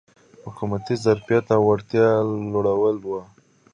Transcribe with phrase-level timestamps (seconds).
[0.43, 2.07] حکومتي ظرفیت او وړتیا
[2.53, 3.07] لوړول و.